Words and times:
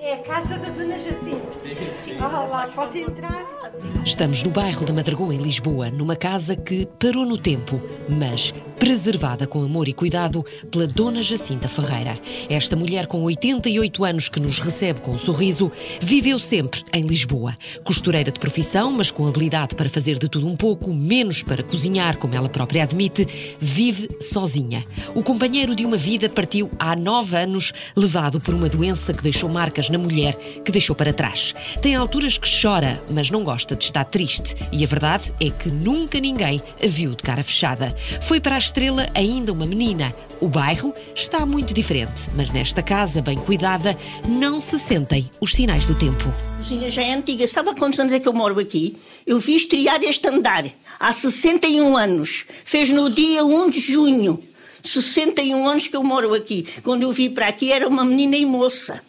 É 0.00 0.14
a 0.14 0.22
casa 0.24 0.58
da 0.58 0.70
Dona 0.70 0.98
Jacinta. 0.98 1.52
Sim, 1.62 1.90
sim. 1.92 2.16
Olá, 2.20 2.68
pode 2.74 2.98
entrar. 2.98 3.63
Estamos 4.04 4.42
no 4.42 4.50
bairro 4.50 4.84
da 4.84 4.92
Madragoa, 4.92 5.34
em 5.34 5.38
Lisboa, 5.38 5.90
numa 5.90 6.14
casa 6.14 6.54
que 6.54 6.86
parou 6.98 7.24
no 7.24 7.38
tempo, 7.38 7.80
mas 8.08 8.52
preservada 8.78 9.46
com 9.46 9.62
amor 9.62 9.88
e 9.88 9.94
cuidado 9.94 10.44
pela 10.70 10.86
Dona 10.86 11.22
Jacinta 11.22 11.68
Ferreira. 11.68 12.18
Esta 12.50 12.76
mulher 12.76 13.06
com 13.06 13.22
88 13.22 14.04
anos 14.04 14.28
que 14.28 14.38
nos 14.38 14.58
recebe 14.58 15.00
com 15.00 15.12
um 15.12 15.18
sorriso, 15.18 15.72
viveu 16.02 16.38
sempre 16.38 16.82
em 16.92 17.02
Lisboa. 17.02 17.54
Costureira 17.82 18.30
de 18.30 18.38
profissão, 18.38 18.92
mas 18.92 19.10
com 19.10 19.26
habilidade 19.26 19.74
para 19.74 19.88
fazer 19.88 20.18
de 20.18 20.28
tudo 20.28 20.46
um 20.46 20.56
pouco, 20.56 20.92
menos 20.92 21.42
para 21.42 21.62
cozinhar, 21.62 22.18
como 22.18 22.34
ela 22.34 22.48
própria 22.48 22.82
admite, 22.82 23.26
vive 23.58 24.10
sozinha. 24.20 24.84
O 25.14 25.22
companheiro 25.22 25.74
de 25.74 25.86
uma 25.86 25.96
vida 25.96 26.28
partiu 26.28 26.70
há 26.78 26.94
nove 26.94 27.36
anos, 27.36 27.72
levado 27.96 28.38
por 28.38 28.54
uma 28.54 28.68
doença 28.68 29.14
que 29.14 29.22
deixou 29.22 29.48
marcas 29.48 29.88
na 29.88 29.96
mulher 29.96 30.34
que 30.62 30.70
deixou 30.70 30.94
para 30.94 31.12
trás. 31.12 31.54
Tem 31.80 31.94
alturas 31.94 32.36
que 32.36 32.48
chora, 32.60 33.02
mas 33.10 33.30
não 33.30 33.42
gosta 33.42 33.63
de 33.72 33.84
estar 33.84 34.04
triste. 34.04 34.56
E 34.72 34.82
a 34.82 34.86
verdade 34.86 35.32
é 35.40 35.50
que 35.50 35.68
nunca 35.68 36.18
ninguém 36.18 36.60
a 36.82 36.86
viu 36.86 37.14
de 37.14 37.22
cara 37.22 37.42
fechada. 37.42 37.94
Foi 38.22 38.40
para 38.40 38.56
a 38.56 38.58
estrela 38.58 39.08
ainda 39.14 39.52
uma 39.52 39.64
menina. 39.64 40.14
O 40.40 40.48
bairro 40.48 40.92
está 41.14 41.46
muito 41.46 41.72
diferente, 41.72 42.28
mas 42.34 42.50
nesta 42.50 42.82
casa 42.82 43.22
bem 43.22 43.38
cuidada 43.38 43.96
não 44.28 44.60
se 44.60 44.78
sentem 44.78 45.30
os 45.40 45.54
sinais 45.54 45.86
do 45.86 45.94
tempo. 45.94 46.24
Cozinha 46.58 46.90
já 46.90 47.02
é 47.02 47.14
antiga. 47.14 47.46
Sabe 47.46 47.70
há 47.70 47.74
quantos 47.74 48.00
anos 48.00 48.12
é 48.12 48.18
que 48.18 48.28
eu 48.28 48.32
moro 48.32 48.58
aqui? 48.58 48.96
Eu 49.26 49.38
vi 49.38 49.54
estrear 49.54 50.02
este 50.02 50.28
andar 50.28 50.66
há 50.98 51.12
61 51.12 51.96
anos. 51.96 52.44
Fez 52.64 52.90
no 52.90 53.08
dia 53.08 53.44
1 53.44 53.70
de 53.70 53.80
junho. 53.80 54.42
61 54.82 55.68
anos 55.68 55.88
que 55.88 55.96
eu 55.96 56.02
moro 56.02 56.34
aqui. 56.34 56.66
Quando 56.82 57.02
eu 57.02 57.12
vim 57.12 57.30
para 57.30 57.48
aqui 57.48 57.72
era 57.72 57.88
uma 57.88 58.04
menina 58.04 58.36
e 58.36 58.44
moça. 58.44 59.02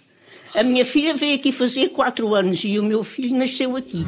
A 0.56 0.64
minha 0.64 0.86
filha 0.86 1.14
veio 1.14 1.36
aqui 1.36 1.52
fazer 1.52 1.89
4 1.89 2.34
anos 2.34 2.64
e 2.64 2.80
o 2.80 2.84
meu 2.84 3.03
filho 3.03 3.38
nasceu 3.38 3.75
aqui. 3.75 4.06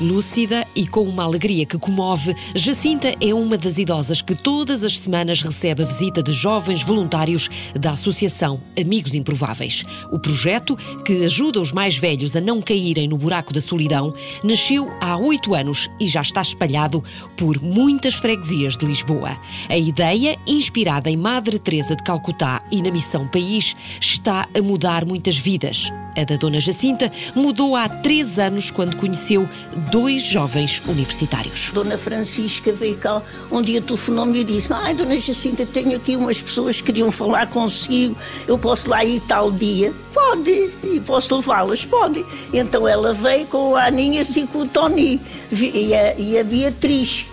Lúcida 0.00 0.66
e 0.74 0.86
com 0.86 1.02
uma 1.02 1.24
alegria 1.24 1.66
que 1.66 1.78
comove, 1.78 2.34
Jacinta 2.54 3.14
é 3.20 3.34
uma 3.34 3.58
das 3.58 3.76
idosas 3.76 4.22
que 4.22 4.34
todas 4.34 4.82
as 4.82 4.98
semanas 4.98 5.42
recebe 5.42 5.82
a 5.82 5.86
visita 5.86 6.22
de 6.22 6.32
jovens 6.32 6.82
voluntários 6.82 7.50
da 7.78 7.90
Associação 7.90 8.60
Amigos 8.80 9.14
Improváveis. 9.14 9.84
O 10.10 10.18
projeto, 10.18 10.74
que 11.04 11.24
ajuda 11.26 11.60
os 11.60 11.70
mais 11.70 11.98
velhos 11.98 12.34
a 12.34 12.40
não 12.40 12.62
caírem 12.62 13.06
no 13.08 13.18
buraco 13.18 13.52
da 13.52 13.60
solidão, 13.60 14.14
nasceu 14.42 14.90
há 15.02 15.18
oito 15.18 15.54
anos 15.54 15.90
e 16.00 16.08
já 16.08 16.22
está 16.22 16.40
espalhado 16.40 17.04
por 17.36 17.60
muitas 17.60 18.14
freguesias 18.14 18.78
de 18.78 18.86
Lisboa. 18.86 19.36
A 19.68 19.76
ideia, 19.76 20.38
inspirada 20.46 21.10
em 21.10 21.16
Madre 21.16 21.58
Teresa 21.58 21.94
de 21.94 22.02
Calcutá 22.02 22.62
e 22.72 22.80
na 22.80 22.90
Missão 22.90 23.28
País, 23.28 23.76
está 24.00 24.48
a 24.56 24.62
mudar 24.62 25.04
muitas 25.04 25.36
vidas. 25.36 25.92
A 26.20 26.24
da 26.24 26.36
Dona 26.36 26.60
Jacinta 26.60 27.10
mudou 27.34 27.74
há 27.74 27.88
três 27.88 28.38
anos 28.38 28.70
quando 28.70 28.94
conheceu 28.94 29.48
dois 29.90 30.20
jovens 30.20 30.82
universitários. 30.86 31.70
Dona 31.72 31.96
Francisca 31.96 32.70
veio 32.72 32.98
cá, 32.98 33.22
um 33.50 33.62
dia 33.62 33.80
telefonou-me 33.80 34.40
e 34.40 34.44
disse: 34.44 34.70
Ai, 34.70 34.92
Dona 34.92 35.18
Jacinta, 35.18 35.64
tenho 35.64 35.96
aqui 35.96 36.16
umas 36.16 36.38
pessoas 36.38 36.78
que 36.78 36.88
queriam 36.88 37.10
falar 37.10 37.46
consigo, 37.46 38.14
eu 38.46 38.58
posso 38.58 38.90
lá 38.90 39.02
ir 39.02 39.20
tal 39.20 39.50
dia? 39.50 39.94
Pode, 40.12 40.70
e 40.84 41.00
posso 41.06 41.36
levá-las? 41.36 41.86
Pode. 41.86 42.22
Então 42.52 42.86
ela 42.86 43.14
veio 43.14 43.46
com 43.46 43.74
a 43.74 43.86
Aninha 43.86 44.20
e 44.20 44.46
com 44.46 44.58
o 44.58 44.68
Tony 44.68 45.18
e 45.50 45.94
a, 45.94 46.14
e 46.18 46.38
a 46.38 46.44
Beatriz 46.44 47.24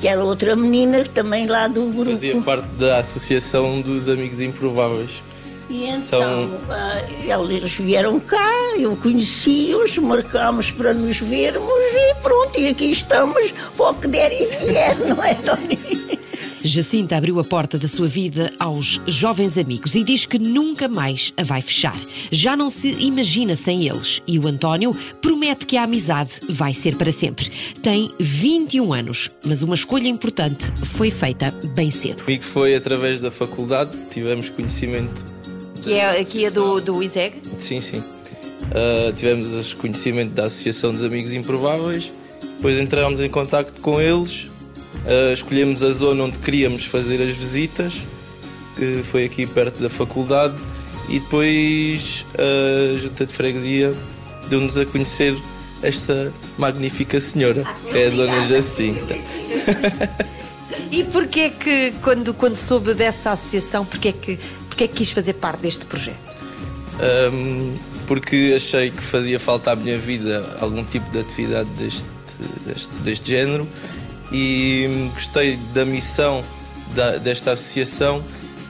que 0.00 0.08
era 0.08 0.24
outra 0.24 0.56
menina 0.56 1.04
também 1.04 1.46
lá 1.46 1.68
do 1.68 1.84
grupo. 1.90 2.12
Fazia 2.12 2.40
parte 2.40 2.68
da 2.78 2.98
Associação 3.00 3.82
dos 3.82 4.08
Amigos 4.08 4.40
Improváveis. 4.40 5.10
E 5.70 5.84
então, 5.86 6.00
São... 6.00 6.44
uh, 6.44 7.52
eles 7.52 7.72
vieram 7.74 8.18
cá, 8.18 8.74
eu 8.76 8.96
conheci-os, 8.96 9.96
marcámos 9.98 10.72
para 10.72 10.92
nos 10.92 11.18
vermos 11.18 11.70
e 11.70 12.14
pronto, 12.20 12.58
e 12.58 12.68
aqui 12.68 12.90
estamos, 12.90 13.52
para 13.76 13.90
o 13.90 13.94
que 13.94 14.08
der 14.08 14.32
e 14.32 14.46
vier, 14.46 14.98
não 14.98 15.22
é, 15.22 15.34
Tony? 15.34 15.78
Jacinta 16.62 17.16
abriu 17.16 17.40
a 17.40 17.44
porta 17.44 17.78
da 17.78 17.88
sua 17.88 18.06
vida 18.06 18.52
aos 18.58 19.00
jovens 19.06 19.56
amigos 19.56 19.94
e 19.94 20.04
diz 20.04 20.26
que 20.26 20.38
nunca 20.38 20.88
mais 20.88 21.32
a 21.36 21.42
vai 21.42 21.62
fechar. 21.62 21.96
Já 22.30 22.54
não 22.54 22.68
se 22.68 23.02
imagina 23.02 23.56
sem 23.56 23.88
eles 23.88 24.20
e 24.26 24.38
o 24.38 24.46
António 24.46 24.94
promete 25.22 25.64
que 25.64 25.76
a 25.76 25.84
amizade 25.84 26.40
vai 26.50 26.74
ser 26.74 26.96
para 26.96 27.12
sempre. 27.12 27.50
Tem 27.82 28.10
21 28.18 28.92
anos, 28.92 29.30
mas 29.44 29.62
uma 29.62 29.74
escolha 29.74 30.08
importante 30.08 30.70
foi 30.84 31.10
feita 31.10 31.50
bem 31.74 31.90
cedo. 31.90 32.24
Comigo 32.24 32.44
foi 32.44 32.74
através 32.74 33.20
da 33.20 33.30
faculdade, 33.30 33.96
tivemos 34.10 34.48
conhecimento. 34.50 35.39
Que 35.82 35.94
é 35.94 36.20
aqui 36.20 36.44
é 36.44 36.50
do, 36.50 36.80
do 36.80 37.02
ISEG? 37.02 37.34
Sim, 37.58 37.80
sim. 37.80 37.98
Uh, 37.98 39.12
tivemos 39.16 39.74
conhecimento 39.74 40.32
da 40.32 40.46
Associação 40.46 40.92
dos 40.92 41.02
Amigos 41.02 41.32
Improváveis, 41.32 42.12
depois 42.56 42.78
entramos 42.78 43.20
em 43.20 43.28
contato 43.28 43.72
com 43.80 44.00
eles 44.00 44.50
Uh, 45.04 45.32
escolhemos 45.32 45.82
a 45.82 45.90
zona 45.90 46.24
onde 46.24 46.38
queríamos 46.38 46.84
fazer 46.84 47.22
as 47.22 47.34
visitas, 47.34 47.94
que 48.76 49.02
foi 49.04 49.24
aqui 49.24 49.46
perto 49.46 49.80
da 49.80 49.88
faculdade, 49.88 50.54
e 51.08 51.18
depois 51.20 52.24
a 52.36 52.98
Junta 52.98 53.24
de 53.24 53.32
Freguesia 53.32 53.94
deu-nos 54.48 54.76
a 54.76 54.84
conhecer 54.84 55.34
esta 55.82 56.32
magnífica 56.58 57.18
senhora, 57.18 57.64
que 57.90 57.98
é 57.98 58.08
a 58.08 58.10
Dona 58.10 58.46
Jacinta. 58.46 59.14
e 60.92 61.02
porquê 61.04 61.50
que, 61.50 61.92
quando, 62.02 62.34
quando 62.34 62.56
soube 62.56 62.92
dessa 62.92 63.30
associação, 63.30 63.86
porquê 63.86 64.12
que, 64.12 64.38
porquê 64.80 64.88
que 64.88 64.94
quis 64.94 65.10
fazer 65.10 65.34
parte 65.34 65.60
deste 65.60 65.84
projeto? 65.84 66.16
Um, 67.32 67.76
porque 68.06 68.54
achei 68.56 68.90
que 68.90 69.02
fazia 69.02 69.38
falta 69.38 69.72
à 69.72 69.76
minha 69.76 69.98
vida 69.98 70.56
algum 70.60 70.82
tipo 70.84 71.10
de 71.10 71.20
atividade 71.20 71.68
deste, 71.70 72.04
deste, 72.64 72.94
deste 73.02 73.30
género 73.30 73.68
e 74.32 75.10
gostei 75.12 75.56
da 75.74 75.84
missão 75.84 76.42
da, 76.94 77.16
desta 77.18 77.52
associação 77.52 78.22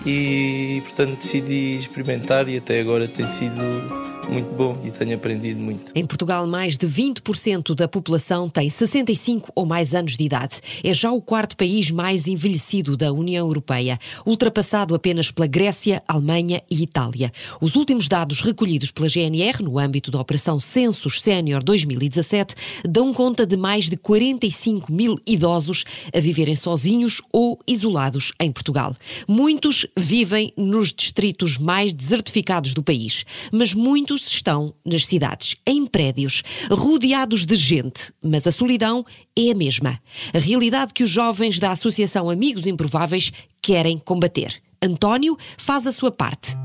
e 0.04 0.82
portanto 0.84 1.16
decidi 1.22 1.78
experimentar 1.78 2.48
e 2.48 2.56
até 2.56 2.80
agora 2.80 3.06
tem 3.06 3.26
sido 3.26 4.09
muito 4.30 4.54
bom 4.54 4.80
e 4.84 4.90
tenho 4.90 5.16
aprendido 5.16 5.60
muito. 5.60 5.90
Em 5.94 6.06
Portugal, 6.06 6.46
mais 6.46 6.78
de 6.78 6.86
20% 6.86 7.74
da 7.74 7.88
população 7.88 8.48
tem 8.48 8.70
65 8.70 9.50
ou 9.54 9.66
mais 9.66 9.94
anos 9.94 10.16
de 10.16 10.24
idade. 10.24 10.60
É 10.84 10.94
já 10.94 11.10
o 11.10 11.20
quarto 11.20 11.56
país 11.56 11.90
mais 11.90 12.28
envelhecido 12.28 12.96
da 12.96 13.12
União 13.12 13.46
Europeia, 13.46 13.98
ultrapassado 14.24 14.94
apenas 14.94 15.30
pela 15.30 15.46
Grécia, 15.46 16.02
Alemanha 16.06 16.62
e 16.70 16.82
Itália. 16.82 17.32
Os 17.60 17.74
últimos 17.74 18.08
dados 18.08 18.40
recolhidos 18.40 18.90
pela 18.90 19.08
GNR 19.08 19.62
no 19.62 19.78
âmbito 19.78 20.10
da 20.10 20.20
Operação 20.20 20.60
Census 20.60 21.20
Sénior 21.20 21.62
2017 21.64 22.54
dão 22.88 23.12
conta 23.12 23.44
de 23.44 23.56
mais 23.56 23.88
de 23.88 23.96
45 23.96 24.92
mil 24.92 25.16
idosos 25.26 25.84
a 26.14 26.20
viverem 26.20 26.54
sozinhos 26.54 27.20
ou 27.32 27.58
isolados 27.66 28.32
em 28.40 28.52
Portugal. 28.52 28.94
Muitos 29.26 29.86
vivem 29.96 30.52
nos 30.56 30.92
distritos 30.92 31.58
mais 31.58 31.92
desertificados 31.92 32.72
do 32.74 32.82
país, 32.82 33.24
mas 33.52 33.74
muitos 33.74 34.19
estão 34.28 34.74
nas 34.84 35.06
cidades, 35.06 35.56
em 35.66 35.86
prédios, 35.86 36.42
rodeados 36.70 37.46
de 37.46 37.54
gente, 37.54 38.12
mas 38.22 38.46
a 38.46 38.52
solidão 38.52 39.04
é 39.36 39.50
a 39.50 39.54
mesma. 39.54 40.00
A 40.34 40.38
realidade 40.38 40.92
que 40.92 41.04
os 41.04 41.10
jovens 41.10 41.58
da 41.58 41.70
Associação 41.70 42.28
Amigos 42.30 42.66
Improváveis 42.66 43.32
querem 43.62 43.98
combater. 43.98 44.60
António 44.82 45.36
faz 45.58 45.86
a 45.86 45.92
sua 45.92 46.10
parte 46.10 46.56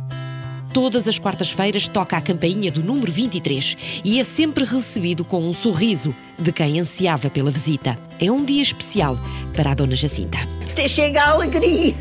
todas 0.76 1.08
as 1.08 1.18
quartas-feiras 1.18 1.88
toca 1.88 2.18
a 2.18 2.22
campainha 2.22 2.70
do 2.70 2.84
número 2.84 3.10
23 3.10 4.02
e 4.04 4.20
é 4.20 4.26
sempre 4.26 4.66
recebido 4.66 5.24
com 5.24 5.42
um 5.42 5.54
sorriso 5.54 6.14
de 6.38 6.52
quem 6.52 6.82
ansiava 6.82 7.30
pela 7.30 7.50
visita. 7.50 7.98
É 8.20 8.30
um 8.30 8.44
dia 8.44 8.62
especial 8.62 9.18
para 9.56 9.72
a 9.72 9.74
Dona 9.74 9.96
Jacinta. 9.96 10.38
Até 10.70 10.86
chega 10.90 11.22
a 11.22 11.30
alegria. 11.30 11.96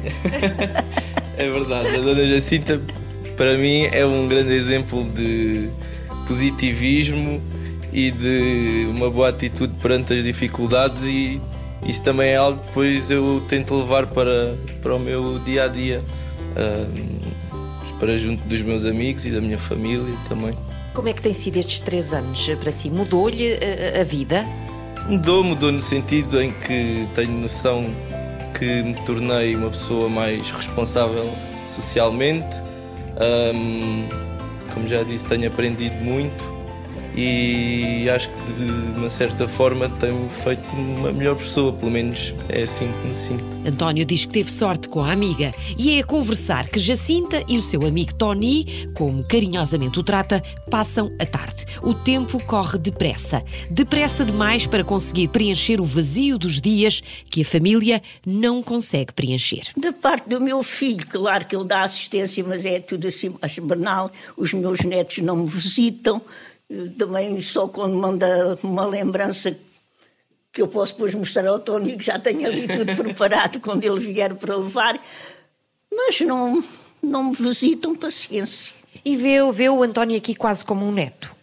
é 1.38 1.48
verdade, 1.48 1.86
a 1.86 2.00
Dona 2.00 2.26
Jacinta 2.26 2.82
para 3.36 3.56
mim 3.56 3.88
é 3.92 4.04
um 4.04 4.28
grande 4.28 4.52
exemplo 4.52 5.04
de 5.04 5.68
positivismo 6.26 7.40
e 7.92 8.10
de 8.10 8.86
uma 8.90 9.10
boa 9.10 9.28
atitude 9.28 9.72
perante 9.80 10.14
as 10.14 10.24
dificuldades 10.24 11.02
e 11.04 11.40
isso 11.86 12.02
também 12.02 12.30
é 12.30 12.36
algo 12.36 12.58
que 12.60 12.66
depois 12.68 13.10
eu 13.10 13.42
tento 13.48 13.74
levar 13.74 14.06
para, 14.06 14.54
para 14.82 14.94
o 14.94 14.98
meu 14.98 15.38
dia 15.40 15.64
a 15.64 15.68
dia, 15.68 16.02
para 18.00 18.16
junto 18.16 18.42
dos 18.48 18.62
meus 18.62 18.84
amigos 18.84 19.26
e 19.26 19.30
da 19.30 19.40
minha 19.40 19.58
família 19.58 20.14
também. 20.28 20.54
Como 20.94 21.08
é 21.08 21.12
que 21.12 21.20
tem 21.20 21.32
sido 21.32 21.58
estes 21.58 21.80
três 21.80 22.12
anos 22.14 22.48
para 22.60 22.72
si? 22.72 22.88
Mudou-lhe 22.88 23.58
a, 23.96 24.00
a 24.00 24.04
vida? 24.04 24.46
Mudou, 25.08 25.44
mudou 25.44 25.70
no 25.70 25.80
sentido 25.80 26.40
em 26.40 26.52
que 26.52 27.06
tenho 27.14 27.32
noção 27.32 27.84
que 28.58 28.82
me 28.82 28.94
tornei 29.04 29.54
uma 29.54 29.68
pessoa 29.68 30.08
mais 30.08 30.50
responsável 30.50 31.30
socialmente, 31.66 32.56
um, 33.20 34.08
como 34.72 34.86
já 34.86 35.02
disse, 35.02 35.26
tenho 35.26 35.48
aprendido 35.48 35.94
muito 35.96 36.53
e 37.16 38.08
acho 38.10 38.28
que 38.28 38.52
de 38.52 38.98
uma 38.98 39.08
certa 39.08 39.46
forma 39.46 39.88
tem-me 39.88 40.28
feito 40.28 40.68
uma 40.74 41.12
melhor 41.12 41.36
pessoa, 41.36 41.72
pelo 41.72 41.90
menos 41.90 42.34
é 42.48 42.62
assim 42.62 42.90
que 43.00 43.08
me 43.08 43.14
sinto. 43.14 43.44
António 43.66 44.04
diz 44.04 44.24
que 44.24 44.32
teve 44.32 44.50
sorte 44.50 44.88
com 44.88 45.02
a 45.02 45.12
amiga 45.12 45.54
e 45.78 45.96
é 45.96 46.00
a 46.00 46.04
conversar 46.04 46.68
que 46.68 46.78
Jacinta 46.78 47.42
e 47.48 47.56
o 47.56 47.62
seu 47.62 47.86
amigo 47.86 48.14
Tony, 48.14 48.66
como 48.94 49.26
carinhosamente 49.26 49.98
o 49.98 50.02
trata, 50.02 50.42
passam 50.70 51.12
a 51.20 51.24
tarde. 51.24 51.64
O 51.82 51.94
tempo 51.94 52.42
corre 52.44 52.78
depressa, 52.78 53.42
depressa 53.70 54.24
demais 54.24 54.66
para 54.66 54.84
conseguir 54.84 55.28
preencher 55.28 55.80
o 55.80 55.84
vazio 55.84 56.38
dos 56.38 56.60
dias 56.60 57.02
que 57.30 57.42
a 57.42 57.44
família 57.44 58.02
não 58.26 58.62
consegue 58.62 59.12
preencher. 59.12 59.62
Da 59.76 59.92
parte 59.92 60.28
do 60.28 60.40
meu 60.40 60.62
filho, 60.62 61.06
claro 61.06 61.46
que 61.46 61.54
ele 61.54 61.64
dá 61.64 61.84
assistência, 61.84 62.44
mas 62.46 62.64
é 62.64 62.80
tudo 62.80 63.06
assim 63.06 63.34
mais 63.40 63.58
banal. 63.58 64.10
Os 64.36 64.52
meus 64.52 64.80
netos 64.80 65.18
não 65.18 65.36
me 65.36 65.46
visitam 65.46 66.20
também 66.98 67.40
só 67.42 67.68
quando 67.68 67.96
manda 67.96 68.58
uma 68.62 68.86
lembrança 68.86 69.56
que 70.52 70.62
eu 70.62 70.68
posso 70.68 70.94
depois 70.94 71.14
mostrar 71.14 71.46
ao 71.48 71.58
Tony, 71.58 71.96
que 71.96 72.04
já 72.04 72.18
tenho 72.18 72.46
ali 72.46 72.68
tudo 72.68 72.94
preparado 73.02 73.60
quando 73.60 73.82
ele 73.82 73.98
vier 73.98 74.34
para 74.34 74.56
levar, 74.56 74.98
mas 75.92 76.20
não, 76.20 76.62
não 77.02 77.24
me 77.24 77.34
visitam, 77.34 77.94
paciência. 77.94 78.72
E 79.04 79.16
vê, 79.16 79.38
vê 79.52 79.68
o 79.68 79.82
António 79.82 80.16
aqui 80.16 80.34
quase 80.34 80.64
como 80.64 80.86
um 80.86 80.92
neto? 80.92 81.34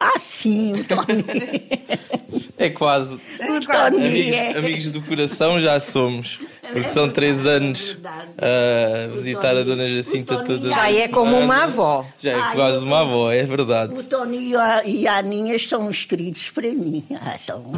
Ah, 0.00 0.18
sim, 0.18 0.74
o 0.74 0.84
Tony. 0.84 1.24
é 2.58 2.68
quase. 2.68 3.14
O 3.14 3.60
Tony 3.60 4.06
amigos, 4.06 4.36
é. 4.36 4.58
amigos 4.58 4.90
do 4.90 5.00
coração 5.00 5.60
já 5.60 5.78
somos. 5.78 6.38
Porque 6.62 6.88
são 6.88 7.08
três 7.08 7.46
anos 7.46 7.96
a 8.36 9.06
visitar 9.14 9.56
a 9.56 9.62
Dona 9.62 9.88
Jacinta 9.88 10.44
toda 10.44 10.68
Já 10.68 10.90
é 10.90 11.08
como 11.08 11.38
uma 11.38 11.64
avó. 11.64 12.04
Já 12.18 12.32
é 12.32 12.54
quase 12.54 12.84
uma 12.84 13.00
avó, 13.00 13.32
é 13.32 13.44
verdade. 13.44 13.94
O 13.94 14.02
Tony 14.02 14.50
e 14.50 14.56
a, 14.56 14.84
e 14.84 15.08
a 15.08 15.18
Aninha 15.18 15.58
são 15.58 15.86
os 15.86 16.04
queridos 16.04 16.50
para 16.50 16.68
mim. 16.68 17.04
Ah, 17.22 17.38
são... 17.38 17.72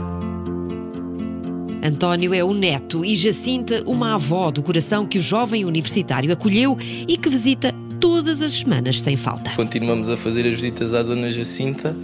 António 1.82 2.34
é 2.34 2.42
o 2.42 2.52
neto 2.52 3.04
e 3.04 3.14
Jacinta, 3.14 3.82
uma 3.86 4.14
avó 4.14 4.50
do 4.50 4.62
coração 4.62 5.06
que 5.06 5.18
o 5.18 5.22
jovem 5.22 5.64
universitário 5.64 6.32
acolheu 6.32 6.76
e 7.08 7.16
que 7.16 7.28
visita 7.28 7.72
todas 8.00 8.42
as 8.42 8.52
semanas 8.52 9.00
sem 9.00 9.16
falta. 9.16 9.50
Continuamos 9.56 10.10
a 10.10 10.16
fazer 10.16 10.46
as 10.46 10.54
visitas 10.54 10.94
à 10.94 11.02
Dona 11.02 11.30
Jacinta 11.30 11.94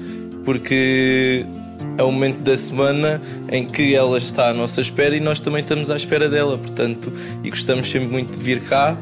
porque 0.47 1.45
é 1.99 2.03
o 2.03 2.13
momento 2.13 2.41
da 2.41 2.57
semana 2.57 3.21
em 3.51 3.67
que 3.67 3.95
ela 3.95 4.19
está 4.19 4.51
à 4.51 4.55
nossa 4.55 4.81
espera 4.81 5.17
e 5.17 5.21
nós 5.21 5.41
também 5.41 5.63
estamos 5.63 5.91
à 5.91 5.97
espera 5.97 6.29
dela, 6.29 6.59
portanto, 6.59 7.13
e 7.43 7.51
gostamos 7.51 7.91
sempre 7.91 8.09
muito 8.09 8.37
de 8.37 8.43
vir 8.43 8.61
cá 8.63 8.97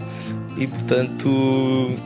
e, 0.56 0.66
portanto, 0.66 1.98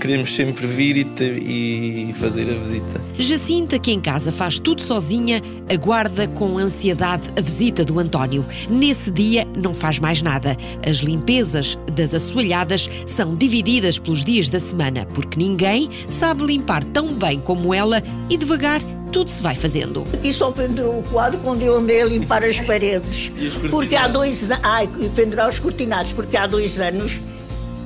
queremos 0.00 0.34
sempre 0.34 0.66
vir 0.66 0.96
e, 0.98 2.10
e, 2.10 2.14
fazer 2.14 2.50
a 2.50 2.54
visita. 2.54 3.00
Jacinta, 3.18 3.78
que 3.78 3.90
em 3.90 4.00
casa 4.00 4.30
faz 4.30 4.58
tudo 4.58 4.82
sozinha, 4.82 5.42
aguarda 5.68 6.28
com 6.28 6.58
ansiedade 6.58 7.28
a 7.36 7.40
visita 7.40 7.84
do 7.84 7.98
António. 7.98 8.44
Nesse 8.68 9.10
dia 9.10 9.46
não 9.56 9.74
faz 9.74 9.98
mais 9.98 10.22
nada. 10.22 10.56
As 10.88 10.98
limpezas 10.98 11.76
das 11.92 12.14
assoalhadas 12.14 12.88
são 13.06 13.34
divididas 13.34 13.98
pelos 13.98 14.24
dias 14.24 14.48
da 14.48 14.60
semana, 14.60 15.06
porque 15.06 15.38
ninguém 15.38 15.88
sabe 16.08 16.44
limpar 16.44 16.84
tão 16.84 17.14
bem 17.14 17.40
como 17.40 17.74
ela 17.74 18.02
e 18.30 18.36
devagar 18.36 18.80
tudo 19.16 19.30
se 19.30 19.42
vai 19.42 19.54
fazendo. 19.54 20.04
Aqui 20.12 20.30
só 20.30 20.50
pendurou 20.50 20.98
o 20.98 21.02
quadro 21.04 21.40
quando 21.40 21.62
eu 21.62 21.74
andei 21.74 22.02
a 22.02 22.04
limpar 22.04 22.44
as 22.44 22.60
paredes. 22.66 23.32
porque 23.70 23.96
há 23.96 24.06
dois 24.08 24.50
anos. 24.50 24.62
Ai, 24.62 24.86
pendurar 25.14 25.48
os 25.48 25.58
cortinados, 25.58 26.12
porque 26.12 26.36
há 26.36 26.46
dois 26.46 26.78
anos 26.78 27.18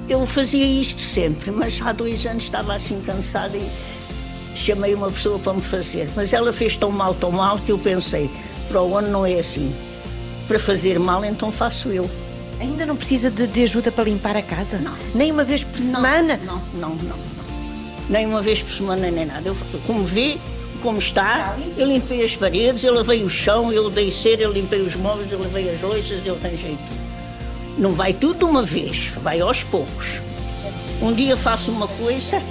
eu 0.08 0.26
fazia 0.26 0.66
isto 0.66 1.00
sempre, 1.00 1.52
mas 1.52 1.80
há 1.80 1.92
dois 1.92 2.26
anos 2.26 2.42
estava 2.42 2.74
assim 2.74 3.00
cansada 3.02 3.56
e 3.56 3.64
chamei 4.56 4.92
uma 4.92 5.08
pessoa 5.08 5.38
para 5.38 5.52
me 5.52 5.62
fazer. 5.62 6.08
Mas 6.16 6.32
ela 6.32 6.52
fez 6.52 6.76
tão 6.76 6.90
mal, 6.90 7.14
tão 7.14 7.30
mal, 7.30 7.60
que 7.60 7.70
eu 7.70 7.78
pensei: 7.78 8.28
para 8.66 8.82
o 8.82 8.98
ano 8.98 9.08
não 9.08 9.24
é 9.24 9.38
assim. 9.38 9.72
Para 10.48 10.58
fazer 10.58 10.98
mal, 10.98 11.24
então 11.24 11.52
faço 11.52 11.90
eu. 11.90 12.10
Ainda 12.58 12.84
não 12.84 12.96
precisa 12.96 13.30
de, 13.30 13.46
de 13.46 13.62
ajuda 13.62 13.92
para 13.92 14.02
limpar 14.02 14.36
a 14.36 14.42
casa? 14.42 14.78
Não. 14.78 14.96
Nem 15.14 15.30
uma 15.30 15.44
vez 15.44 15.62
por 15.62 15.78
semana? 15.78 16.40
Não, 16.44 16.60
não, 16.74 16.88
não, 16.96 16.96
não. 16.96 17.16
Nem 18.08 18.26
uma 18.26 18.42
vez 18.42 18.60
por 18.60 18.72
semana, 18.72 19.08
nem 19.12 19.26
nada. 19.26 19.48
Eu, 19.48 19.56
como 19.86 20.04
vê, 20.04 20.36
como 20.80 20.98
está, 20.98 21.56
eu 21.76 21.86
limpei 21.86 22.24
as 22.24 22.34
paredes, 22.34 22.82
eu 22.82 22.94
lavei 22.94 23.22
o 23.22 23.30
chão, 23.30 23.72
eu 23.72 23.88
dei 23.90 24.10
cera, 24.10 24.42
eu 24.42 24.52
limpei 24.52 24.80
os 24.80 24.96
móveis, 24.96 25.30
eu 25.30 25.40
lavei 25.40 25.70
as 25.70 25.80
lojas, 25.80 26.20
eu 26.24 26.36
arranjei 26.42 26.76
tudo. 26.76 27.00
Não 27.78 27.92
vai 27.92 28.12
tudo 28.12 28.38
de 28.38 28.44
uma 28.44 28.62
vez, 28.62 29.12
vai 29.22 29.40
aos 29.40 29.62
poucos. 29.62 30.20
Um 31.00 31.12
dia 31.12 31.36
faço 31.36 31.70
uma 31.70 31.88
coisa, 31.88 32.42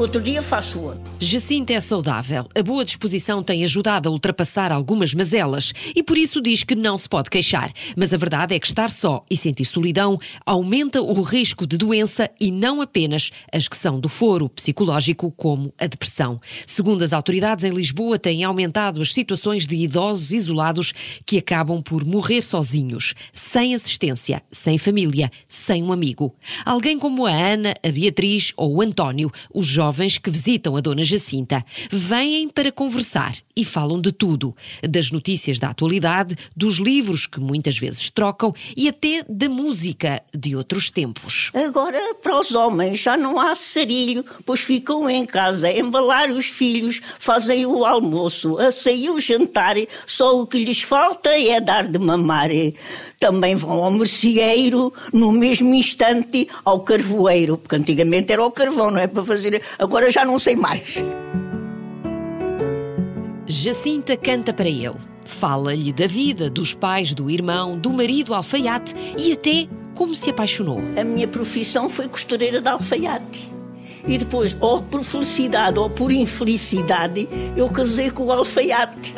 outro 0.00 0.20
dia 0.20 0.42
faço 0.42 0.80
outra. 0.80 1.00
Jacinta 1.18 1.74
é 1.74 1.80
saudável. 1.80 2.48
A 2.58 2.62
boa 2.62 2.84
disposição 2.84 3.42
tem 3.42 3.62
ajudado 3.62 4.08
a 4.08 4.12
ultrapassar 4.12 4.72
algumas 4.72 5.12
mazelas 5.12 5.72
e 5.94 6.02
por 6.02 6.16
isso 6.16 6.40
diz 6.40 6.62
que 6.62 6.74
não 6.74 6.96
se 6.96 7.06
pode 7.06 7.28
queixar. 7.28 7.70
Mas 7.94 8.14
a 8.14 8.16
verdade 8.16 8.54
é 8.54 8.58
que 8.58 8.66
estar 8.66 8.90
só 8.90 9.22
e 9.30 9.36
sentir 9.36 9.66
solidão 9.66 10.18
aumenta 10.46 11.02
o 11.02 11.20
risco 11.20 11.66
de 11.66 11.76
doença 11.76 12.30
e 12.40 12.50
não 12.50 12.80
apenas 12.80 13.30
as 13.52 13.68
que 13.68 13.76
são 13.76 14.00
do 14.00 14.08
foro 14.08 14.48
psicológico, 14.48 15.30
como 15.36 15.72
a 15.78 15.86
depressão. 15.86 16.40
Segundo 16.66 17.02
as 17.04 17.12
autoridades 17.12 17.64
em 17.64 17.70
Lisboa, 17.70 18.18
têm 18.18 18.42
aumentado 18.42 19.02
as 19.02 19.12
situações 19.12 19.66
de 19.66 19.76
idosos 19.76 20.32
isolados 20.32 20.94
que 21.26 21.36
acabam 21.36 21.82
por 21.82 22.04
morrer 22.04 22.40
sozinhos, 22.40 23.14
sem 23.34 23.74
assistência, 23.74 24.42
sem 24.50 24.78
família, 24.78 25.30
sem 25.46 25.82
um 25.82 25.92
amigo. 25.92 26.34
Alguém 26.64 26.98
como 26.98 27.26
a 27.26 27.30
Ana, 27.30 27.74
a 27.86 27.92
Beatriz 27.92 28.54
ou 28.56 28.76
o 28.76 28.82
António, 28.82 29.30
os 29.52 29.66
jovens 29.66 29.89
que 30.18 30.30
visitam 30.30 30.76
a 30.76 30.80
Dona 30.80 31.04
Jacinta. 31.04 31.64
Vêm 31.90 32.48
para 32.48 32.72
conversar 32.72 33.34
e 33.56 33.64
falam 33.64 34.00
de 34.00 34.12
tudo: 34.12 34.54
das 34.88 35.10
notícias 35.10 35.58
da 35.58 35.68
atualidade, 35.70 36.36
dos 36.56 36.78
livros 36.78 37.26
que 37.26 37.40
muitas 37.40 37.78
vezes 37.78 38.10
trocam 38.10 38.54
e 38.76 38.88
até 38.88 39.24
da 39.28 39.48
música 39.48 40.22
de 40.36 40.56
outros 40.56 40.90
tempos. 40.90 41.50
Agora, 41.54 42.14
para 42.22 42.38
os 42.38 42.54
homens, 42.54 43.00
já 43.00 43.16
não 43.16 43.38
há 43.38 43.54
sarilho, 43.54 44.24
pois 44.44 44.60
ficam 44.60 45.08
em 45.08 45.26
casa 45.26 45.68
a 45.68 45.78
embalar 45.78 46.30
os 46.30 46.46
filhos, 46.46 47.00
fazem 47.18 47.66
o 47.66 47.84
almoço, 47.84 48.58
a 48.58 48.70
sair 48.70 49.10
o 49.10 49.20
jantar, 49.20 49.76
só 50.06 50.40
o 50.40 50.46
que 50.46 50.64
lhes 50.64 50.82
falta 50.82 51.30
é 51.30 51.60
dar 51.60 51.86
de 51.86 51.98
mamar. 51.98 52.50
Também 53.20 53.54
vão 53.54 53.84
ao 53.84 53.90
merceeiro, 53.90 54.90
no 55.12 55.30
mesmo 55.30 55.74
instante 55.74 56.48
ao 56.64 56.80
carvoeiro, 56.80 57.58
porque 57.58 57.76
antigamente 57.76 58.32
era 58.32 58.42
o 58.42 58.50
carvão, 58.50 58.90
não 58.90 58.98
é 58.98 59.06
para 59.06 59.22
fazer. 59.22 59.60
Agora 59.78 60.10
já 60.10 60.24
não 60.24 60.38
sei 60.38 60.56
mais. 60.56 60.94
Jacinta 63.46 64.16
canta 64.16 64.54
para 64.54 64.70
ele. 64.70 64.96
Fala-lhe 65.26 65.92
da 65.92 66.06
vida, 66.06 66.48
dos 66.48 66.72
pais, 66.72 67.12
do 67.12 67.30
irmão, 67.30 67.76
do 67.76 67.92
marido 67.92 68.32
alfaiate 68.32 68.94
e 69.18 69.34
até 69.34 69.68
como 69.94 70.16
se 70.16 70.30
apaixonou. 70.30 70.80
A 70.98 71.04
minha 71.04 71.28
profissão 71.28 71.90
foi 71.90 72.08
costureira 72.08 72.62
de 72.62 72.68
alfaiate. 72.68 73.49
E 74.06 74.18
depois, 74.18 74.56
ou 74.60 74.82
por 74.82 75.02
felicidade 75.04 75.78
ou 75.78 75.90
por 75.90 76.10
infelicidade, 76.10 77.28
eu 77.56 77.68
casei 77.68 78.10
com 78.10 78.24
o 78.24 78.32
alfaiate. 78.32 79.14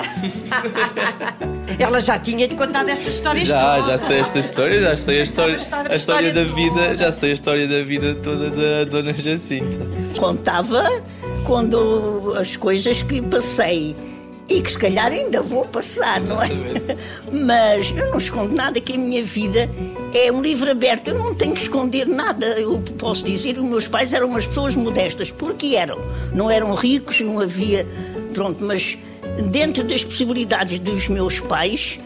Ela 1.78 2.00
já 2.00 2.18
tinha 2.18 2.46
te 2.46 2.54
contado 2.54 2.88
estas 2.88 3.14
histórias 3.14 3.48
Já, 3.48 3.76
todas. 3.76 3.90
já 3.90 3.98
sei 4.06 4.18
esta 4.20 4.38
história, 4.38 4.80
já 4.80 4.96
sei 4.96 5.20
a 5.20 5.22
história, 5.22 5.56
a 5.90 5.94
história 5.94 6.32
da 6.32 6.44
vida, 6.44 6.96
já 6.96 7.12
sei 7.12 7.30
a 7.30 7.34
história 7.34 7.66
da 7.66 7.82
vida 7.82 8.14
toda 8.16 8.50
da 8.50 8.84
Dona 8.84 9.12
Jacinta. 9.12 9.86
Contava 10.18 10.90
quando 11.44 12.34
as 12.38 12.56
coisas 12.56 13.02
que 13.02 13.20
passei 13.22 13.96
e 14.48 14.60
que 14.60 14.72
se 14.72 14.78
calhar 14.78 15.10
ainda 15.10 15.42
vou 15.42 15.64
passar, 15.66 16.20
não 16.20 16.42
é? 16.42 16.48
Mas 17.32 17.90
eu 17.90 18.10
não 18.10 18.18
escondo 18.18 18.54
nada, 18.54 18.80
que 18.80 18.92
a 18.92 18.98
minha 18.98 19.24
vida 19.24 19.70
é 20.12 20.30
um 20.30 20.42
livro 20.42 20.70
aberto. 20.70 21.08
Eu 21.08 21.18
não 21.18 21.34
tenho 21.34 21.54
que 21.54 21.62
esconder 21.62 22.06
nada. 22.06 22.46
Eu 22.58 22.82
posso 22.98 23.24
dizer 23.24 23.54
que 23.54 23.60
os 23.60 23.66
meus 23.66 23.88
pais 23.88 24.12
eram 24.12 24.28
umas 24.28 24.46
pessoas 24.46 24.76
modestas, 24.76 25.30
porque 25.30 25.74
eram. 25.76 25.98
Não 26.34 26.50
eram 26.50 26.74
ricos, 26.74 27.20
não 27.20 27.40
havia. 27.40 27.86
Pronto, 28.34 28.62
mas 28.64 28.98
dentro 29.50 29.84
das 29.84 30.04
possibilidades 30.04 30.78
dos 30.78 31.08
meus 31.08 31.40
pais, 31.40 31.98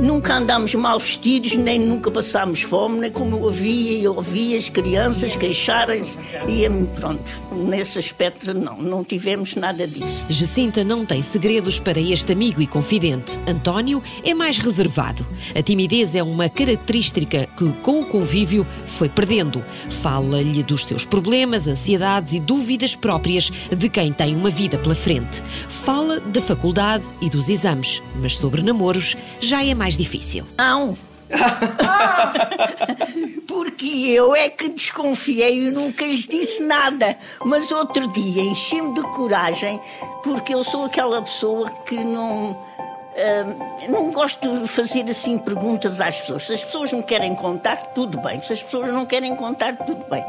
nunca 0.00 0.36
andámos 0.36 0.74
mal 0.74 0.98
vestidos, 0.98 1.56
nem 1.56 1.78
nunca 1.78 2.10
passámos 2.10 2.62
fome, 2.62 2.98
nem 3.00 3.10
como 3.10 3.36
eu 3.36 3.48
havia 3.48 3.98
e 3.98 4.08
ouvia 4.08 4.58
as 4.58 4.68
crianças 4.68 5.36
queixarem-se. 5.36 6.18
E 6.46 6.68
pronto, 6.98 7.32
nesse 7.52 7.98
aspecto 7.98 8.52
não, 8.54 8.78
não 8.78 9.04
tivemos 9.04 9.56
nada 9.56 9.86
disso. 9.86 10.24
Jacinta 10.28 10.84
não 10.84 11.04
tem 11.04 11.22
segredos 11.22 11.78
para 11.78 12.00
este 12.00 12.32
amigo 12.32 12.60
e 12.60 12.66
confidente. 12.66 13.40
António 13.46 14.02
é 14.24 14.34
mais 14.34 14.58
reservado. 14.58 15.26
A 15.56 15.62
timidez 15.62 16.14
é 16.14 16.22
uma 16.22 16.48
característica 16.48 17.46
que, 17.56 17.72
com 17.82 18.00
o 18.00 18.06
convívio, 18.06 18.66
foi 18.86 19.08
perdendo. 19.08 19.64
Fala-lhe 19.90 20.62
dos 20.62 20.84
seus 20.84 21.04
problemas, 21.04 21.66
ansiedades 21.66 22.32
e 22.32 22.40
dúvidas 22.40 22.94
próprias 22.94 23.50
de 23.76 23.88
quem 23.88 24.12
tem 24.12 24.36
uma 24.36 24.50
vida 24.50 24.78
pela 24.78 24.94
frente. 24.94 25.42
Fala 25.68 26.20
da 26.20 26.40
faculdade 26.40 27.06
e 27.20 27.30
dos 27.30 27.48
exames, 27.48 28.02
mas 28.20 28.36
sobre 28.36 28.62
namoros 28.62 29.16
já 29.40 29.64
é 29.64 29.74
mais 29.74 29.87
difícil. 29.96 30.44
Não. 30.56 30.96
Porque 33.46 33.86
eu 33.86 34.34
é 34.34 34.48
que 34.48 34.68
desconfiei 34.68 35.66
e 35.66 35.70
nunca 35.70 36.04
lhes 36.04 36.26
disse 36.26 36.62
nada. 36.62 37.16
Mas 37.44 37.70
outro 37.70 38.08
dia 38.08 38.42
enchi-me 38.42 38.94
de 38.94 39.02
coragem 39.02 39.80
porque 40.22 40.54
eu 40.54 40.64
sou 40.64 40.86
aquela 40.86 41.20
pessoa 41.20 41.70
que 41.86 42.02
não. 42.02 42.52
Uh, 42.52 43.90
não 43.90 44.12
gosto 44.12 44.60
de 44.60 44.68
fazer 44.68 45.10
assim 45.10 45.38
perguntas 45.38 46.00
às 46.00 46.20
pessoas. 46.20 46.44
Se 46.44 46.52
as 46.52 46.64
pessoas 46.64 46.92
me 46.92 47.02
querem 47.02 47.34
contar, 47.34 47.76
tudo 47.94 48.20
bem. 48.20 48.40
Se 48.42 48.52
as 48.52 48.62
pessoas 48.62 48.92
não 48.92 49.04
querem 49.04 49.34
contar, 49.34 49.76
tudo 49.76 50.04
bem. 50.08 50.24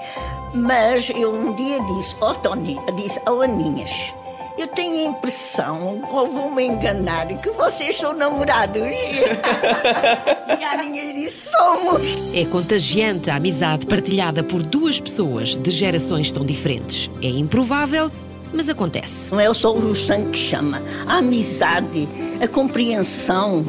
Mas 0.56 1.10
eu 1.12 1.32
um 1.32 1.54
dia 1.54 1.80
disse, 1.82 2.16
ó 2.20 2.32
oh, 2.32 2.36
Tony, 2.36 2.80
disse, 2.96 3.22
ó 3.28 3.34
oh, 3.34 3.42
Aninhas, 3.42 4.12
eu 4.60 4.68
tenho 4.68 5.08
a 5.08 5.12
impressão, 5.12 6.02
ou 6.12 6.28
vou-me 6.28 6.66
enganar, 6.66 7.28
que 7.28 7.50
vocês 7.52 7.96
são 7.96 8.14
namorados. 8.14 8.82
e 8.84 10.64
a 10.64 10.72
Aninha 10.74 11.14
disse: 11.14 11.52
somos. 11.52 12.02
É 12.34 12.44
contagiante 12.44 13.30
a 13.30 13.38
amizade 13.38 13.86
partilhada 13.86 14.44
por 14.44 14.62
duas 14.62 15.00
pessoas 15.00 15.56
de 15.56 15.72
gerações 15.72 16.30
tão 16.32 16.46
diferentes. 16.46 17.10
É 17.22 17.30
improvável, 17.30 18.12
mas 18.52 18.68
acontece. 18.68 19.32
Não 19.32 19.40
é 19.40 19.54
só 19.54 19.74
o 19.74 19.96
sangue 19.96 20.32
que 20.32 20.40
chama. 20.40 20.82
A 21.08 21.20
amizade, 21.20 22.10
a 22.42 22.48
compreensão, 22.48 23.66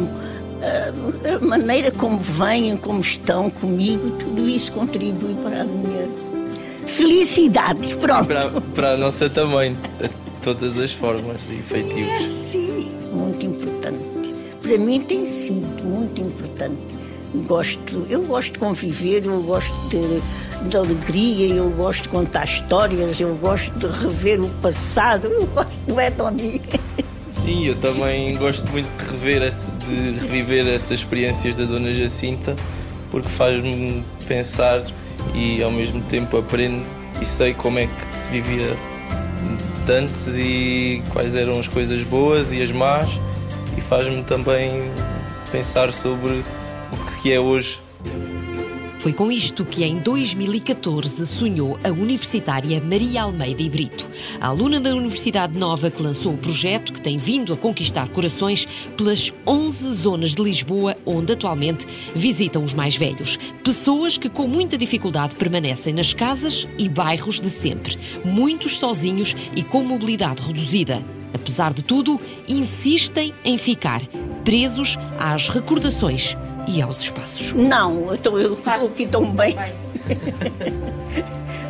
a 1.25 1.45
maneira 1.45 1.93
como 1.93 2.19
vêm, 2.19 2.77
como 2.77 3.01
estão 3.01 3.49
comigo, 3.49 4.11
tudo 4.19 4.49
isso 4.49 4.73
contribui 4.73 5.35
para 5.43 5.63
a 5.63 5.65
minha 5.65 6.09
felicidade. 6.85 7.95
Pronto. 7.95 8.27
Para, 8.27 8.51
para 8.75 8.91
a 8.95 8.97
nossa 8.97 9.31
também 9.31 9.77
todas 10.43 10.79
as 10.79 10.93
formas 10.93 11.47
de 11.47 11.57
efetivo. 11.57 12.11
É 12.11 12.23
sim, 12.23 12.91
muito 13.13 13.45
importante. 13.47 13.99
Para 14.63 14.79
mim 14.79 15.01
tem 15.01 15.27
sido 15.27 15.85
muito 15.85 16.21
importante. 16.21 16.77
Gosto, 17.47 18.07
eu 18.09 18.23
gosto 18.23 18.55
de 18.55 18.59
conviver, 18.59 19.25
eu 19.25 19.41
gosto 19.43 19.75
de, 19.89 20.69
de 20.69 20.77
alegria, 20.77 21.55
eu 21.55 21.71
gosto 21.71 22.05
de 22.05 22.09
contar 22.09 22.45
histórias, 22.45 23.21
eu 23.21 23.35
gosto 23.37 23.71
de 23.79 23.87
rever 23.87 24.41
o 24.41 24.49
passado, 24.61 25.27
eu 25.27 25.47
gosto 25.47 25.79
de 25.87 26.11
Tony? 26.13 26.61
Sim, 27.31 27.67
eu 27.67 27.77
também 27.77 28.37
gosto 28.37 28.69
muito 28.73 28.89
de 28.99 29.11
rever, 29.11 29.49
de 29.49 30.19
reviver 30.19 30.67
essas 30.67 30.99
experiências 30.99 31.55
da 31.55 31.65
Dona 31.65 31.93
Jacinta, 31.93 32.57
porque 33.11 33.29
faz-me 33.29 34.05
pensar 34.27 34.85
e 35.35 35.63
ao 35.63 35.71
mesmo 35.71 36.03
tempo 36.03 36.37
aprendo 36.37 36.85
e 37.21 37.25
sei 37.25 37.55
como 37.55 37.79
é 37.79 37.87
que 37.87 38.17
se 38.17 38.29
vivia 38.31 38.77
antes 39.91 40.29
e 40.39 41.03
quais 41.11 41.35
eram 41.35 41.59
as 41.59 41.69
coisas 41.69 42.03
boas 42.03 42.53
e 42.53 42.63
as 42.63 42.71
más 42.71 43.11
e 43.77 43.81
faz-me 43.81 44.23
também 44.23 44.91
pensar 45.51 45.93
sobre 45.93 46.43
o 46.93 47.21
que 47.21 47.33
é 47.33 47.41
hoje. 47.41 47.79
Foi 49.01 49.15
com 49.15 49.33
isto 49.33 49.65
que 49.65 49.83
em 49.83 49.99
2014 49.99 51.27
sonhou 51.27 51.81
a 51.83 51.89
universitária 51.89 52.83
Maria 52.83 53.23
Almeida 53.23 53.63
e 53.63 53.71
Brito, 53.71 54.07
a 54.39 54.49
aluna 54.49 54.79
da 54.79 54.95
Universidade 54.95 55.59
Nova 55.59 55.91
que 55.91 56.03
lançou 56.03 56.35
o 56.35 56.37
projeto 56.37 56.93
que 56.93 57.01
tem 57.01 57.17
vindo 57.17 57.51
a 57.55 57.57
conquistar 57.57 58.11
corações 58.11 58.69
pelas 58.99 59.33
11 59.47 59.95
zonas 59.95 60.35
de 60.35 60.43
Lisboa 60.43 60.95
onde 61.07 61.33
atualmente 61.33 61.87
visitam 62.15 62.63
os 62.63 62.75
mais 62.75 62.95
velhos. 62.95 63.39
Pessoas 63.65 64.19
que 64.19 64.29
com 64.29 64.47
muita 64.47 64.77
dificuldade 64.77 65.35
permanecem 65.35 65.95
nas 65.95 66.13
casas 66.13 66.69
e 66.77 66.87
bairros 66.87 67.41
de 67.41 67.49
sempre, 67.49 67.99
muitos 68.23 68.79
sozinhos 68.79 69.35
e 69.57 69.63
com 69.63 69.83
mobilidade 69.83 70.43
reduzida. 70.43 71.03
Apesar 71.33 71.73
de 71.73 71.83
tudo, 71.83 72.21
insistem 72.47 73.33
em 73.47 73.57
ficar 73.57 74.03
presos 74.45 74.99
às 75.19 75.49
recordações 75.49 76.37
e 76.67 76.83
aos 76.83 77.01
espaços. 77.01 77.53
Não, 77.53 78.15
então 78.15 78.39
eu 78.39 78.55
estou 78.55 78.87
aqui 78.87 79.07
tão 79.07 79.31
bem. 79.33 79.57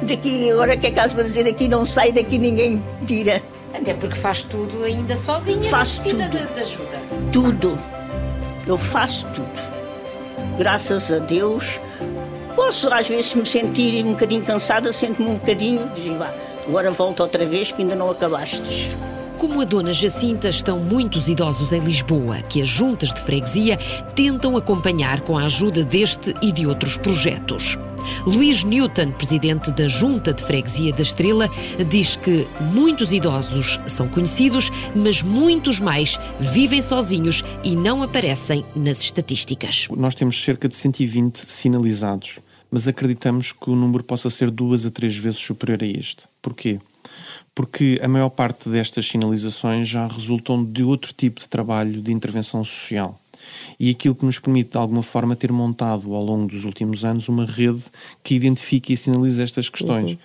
daqui, 0.02 0.50
agora 0.50 0.76
que 0.76 0.87
é 0.87 0.90
caso 0.90 1.14
para 1.14 1.25
dizer, 1.25 1.44
daqui 1.44 1.68
não 1.68 1.85
sai, 1.85 2.12
daqui 2.12 2.38
ninguém 2.38 2.82
tira. 3.06 3.42
Até 3.75 3.94
porque 3.94 4.16
faz 4.16 4.42
tudo 4.42 4.85
ainda 4.85 5.16
sozinha, 5.16 5.62
faço 5.62 6.00
precisa 6.00 6.28
tudo. 6.28 6.47
De, 6.47 6.54
de 6.54 6.61
ajuda. 6.61 7.00
Tudo. 7.32 7.78
Eu 8.66 8.76
faço 8.76 9.26
tudo. 9.35 9.70
Graças 10.59 11.11
a 11.11 11.18
Deus. 11.18 11.80
Posso 12.54 12.92
às 12.92 13.09
vezes 13.09 13.35
me 13.35 13.47
sentir 13.47 14.04
um 14.04 14.12
bocadinho 14.12 14.42
cansada, 14.42 14.92
sinto-me 14.92 15.28
um 15.28 15.35
bocadinho, 15.35 15.90
digo, 15.94 16.16
vá, 16.16 16.30
agora 16.66 16.90
volta 16.90 17.23
outra 17.23 17.47
vez 17.47 17.73
que 17.73 17.80
ainda 17.80 17.94
não 17.94 18.11
acabaste. 18.11 18.90
Como 19.40 19.62
a 19.62 19.64
Dona 19.64 19.94
Jacinta, 19.94 20.50
estão 20.50 20.80
muitos 20.80 21.26
idosos 21.26 21.73
em 21.73 21.80
Lisboa 21.80 22.42
que 22.42 22.61
as 22.61 22.68
juntas 22.68 23.09
de 23.09 23.23
freguesia 23.23 23.78
tentam 24.14 24.54
acompanhar 24.54 25.23
com 25.23 25.38
a 25.38 25.44
ajuda 25.44 25.82
deste 25.82 26.35
e 26.42 26.52
de 26.52 26.66
outros 26.66 26.99
projetos. 26.99 27.78
Luís 28.26 28.62
Newton, 28.62 29.12
presidente 29.12 29.73
da 29.73 29.88
Junta 29.88 30.35
de 30.35 30.44
Freguesia 30.44 30.92
da 30.92 31.02
Estrela, 31.02 31.49
diz 31.88 32.16
que 32.16 32.47
muitos 32.75 33.12
idosos 33.12 33.80
são 33.87 34.06
conhecidos, 34.09 34.70
mas 34.94 35.23
muitos 35.23 35.80
mais 35.80 36.20
vivem 36.38 36.82
sozinhos 36.82 37.42
e 37.64 37.75
não 37.75 38.02
aparecem 38.02 38.62
nas 38.76 39.00
estatísticas. 39.00 39.88
Nós 39.97 40.14
temos 40.14 40.44
cerca 40.44 40.68
de 40.68 40.75
120 40.75 41.38
sinalizados, 41.50 42.40
mas 42.70 42.87
acreditamos 42.87 43.52
que 43.52 43.70
o 43.70 43.75
número 43.75 44.04
possa 44.04 44.28
ser 44.28 44.50
duas 44.50 44.85
a 44.85 44.90
três 44.90 45.16
vezes 45.16 45.40
superior 45.40 45.82
a 45.82 45.87
este. 45.87 46.25
Porquê? 46.42 46.78
Porque 47.54 48.00
a 48.02 48.09
maior 48.09 48.30
parte 48.30 48.69
destas 48.69 49.07
sinalizações 49.07 49.88
já 49.88 50.07
resultam 50.07 50.64
de 50.64 50.83
outro 50.83 51.12
tipo 51.12 51.40
de 51.40 51.49
trabalho 51.49 52.00
de 52.00 52.12
intervenção 52.12 52.62
social. 52.64 53.21
E 53.78 53.90
aquilo 53.90 54.14
que 54.14 54.25
nos 54.25 54.38
permite, 54.38 54.73
de 54.73 54.78
alguma 54.78 55.02
forma, 55.02 55.35
ter 55.35 55.50
montado 55.50 56.14
ao 56.14 56.23
longo 56.23 56.49
dos 56.49 56.64
últimos 56.64 57.04
anos 57.04 57.28
uma 57.28 57.45
rede 57.45 57.83
que 58.23 58.35
identifique 58.35 58.92
e 58.92 58.97
sinalize 58.97 59.42
estas 59.42 59.69
questões. 59.69 60.12
Uhum. 60.12 60.19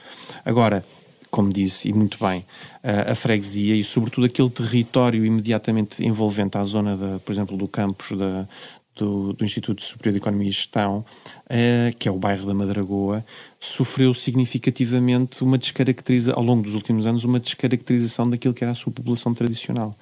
Agora, 0.43 0.85
como 1.31 1.51
disse, 1.51 1.89
e 1.89 1.93
muito 1.93 2.17
bem, 2.19 2.45
a, 2.83 3.13
freguesia 3.13 3.75
e, 3.75 3.83
sobretudo, 3.83 4.25
aquele 4.25 4.49
território 4.49 5.25
imediatamente 5.25 6.05
envolvente 6.05 6.57
à 6.57 6.63
zona, 6.63 6.95
da, 6.95 7.19
por 7.19 7.31
exemplo, 7.31 7.57
do 7.57 7.67
campus 7.67 8.17
da, 8.17 8.47
do, 8.95 9.33
do, 9.33 9.43
Instituto 9.43 9.81
Superior 9.83 10.13
de 10.13 10.19
Economia 10.19 10.47
e 10.47 10.51
Gestão, 10.51 11.05
eh, 11.49 11.93
que 11.99 12.07
é 12.07 12.11
o 12.11 12.17
bairro 12.17 12.45
da 12.45 12.53
Madragoa, 12.53 13.25
sofreu 13.59 14.13
significativamente 14.13 15.43
uma 15.43 15.57
descaracterização, 15.57 16.39
ao 16.39 16.45
longo 16.45 16.63
dos 16.63 16.75
últimos 16.75 17.05
anos, 17.05 17.23
uma 17.23 17.39
descaracterização 17.39 18.29
daquilo 18.29 18.53
que 18.53 18.63
era 18.63 18.71
a 18.71 18.75
sua 18.75 18.93
população 18.93 19.33
tradicional. 19.33 19.93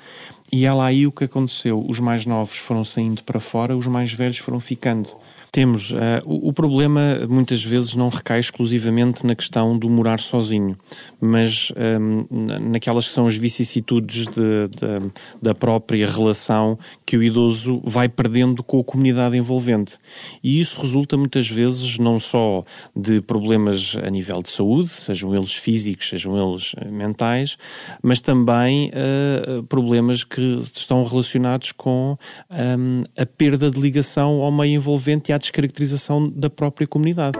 E 0.51 0.65
é 0.65 0.71
lá 0.71 0.85
aí 0.85 1.07
o 1.07 1.11
que 1.11 1.23
aconteceu. 1.23 1.83
Os 1.87 1.99
mais 1.99 2.25
novos 2.25 2.57
foram 2.57 2.83
saindo 2.83 3.23
para 3.23 3.39
fora, 3.39 3.75
os 3.75 3.87
mais 3.87 4.13
velhos 4.13 4.37
foram 4.37 4.59
ficando. 4.59 5.09
Temos. 5.53 5.91
Uh, 5.91 5.95
o, 6.25 6.49
o, 6.49 6.53
problema 6.53 6.99
muitas 7.29 7.63
vezes 7.63 7.93
não 7.93 8.09
recai 8.09 8.39
exclusivamente 8.39 9.23
na 9.23 9.35
questão 9.35 9.77
do 9.77 9.87
morar 9.87 10.19
sozinho, 10.19 10.75
mas 11.21 11.71
um, 11.77 12.25
ehm, 12.31 12.59
naquelas 12.71 13.05
que 13.05 13.11
são 13.11 13.27
as 13.27 13.35
vicissitudes 13.35 14.25
de, 14.25 14.67
de, 14.69 15.11
da 15.39 15.53
própria 15.53 16.09
relação 16.09 16.75
que 17.05 17.15
o 17.15 17.21
idoso 17.21 17.79
vai 17.83 18.09
perdendo 18.09 18.63
com 18.63 18.79
a 18.79 18.83
comunidade 18.83 19.37
envolvente. 19.37 19.99
E 20.43 20.59
isso 20.59 20.81
resulta 20.81 21.15
muitas 21.15 21.47
vezes 21.47 21.99
não 21.99 22.17
só 22.17 22.63
de 22.95 23.21
problemas 23.21 23.95
a 24.03 24.09
nível 24.09 24.41
de 24.41 24.49
saúde, 24.49 24.89
sejam 24.89 25.35
eles 25.35 25.53
físicos, 25.53 26.09
sejam 26.09 26.35
eles 26.35 26.73
eh, 26.77 26.89
mentais, 26.89 27.59
mas 28.01 28.21
também 28.21 28.89
uh, 28.89 29.61
problemas 29.65 30.23
que 30.23 30.59
estão 30.61 31.03
relacionados 31.03 31.71
com 31.73 32.17
um, 32.49 32.55
ehm, 32.57 33.03
a 33.15 33.25
perda 33.27 33.69
de 33.69 33.79
ligação 33.79 34.41
ao 34.41 34.51
meio 34.51 34.77
envolvente 34.77 35.31
e 35.31 35.33
à 35.33 35.42
descaracterização 35.43 36.29
da 36.29 36.49
própria 36.49 36.87
comunidade. 36.87 37.37